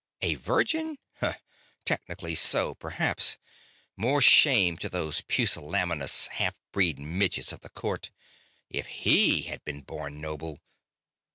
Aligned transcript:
A 0.23 0.33
virgin? 0.33 0.97
Huh! 1.17 1.35
Technically 1.85 2.33
so, 2.33 2.73
perhaps... 2.73 3.37
more 3.95 4.19
shame 4.19 4.75
to 4.79 4.89
those 4.89 5.21
pusillanimous 5.27 6.25
half 6.25 6.59
breed 6.71 6.97
midgets 6.97 7.51
of 7.51 7.59
the 7.61 7.69
court... 7.69 8.09
if 8.67 8.87
he 8.87 9.43
had 9.43 9.63
been 9.63 9.81
born 9.81 10.19
noble.... 10.19 10.57